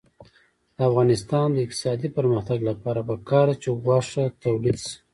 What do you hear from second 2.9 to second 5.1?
پکار ده چې غوښه تولید شي.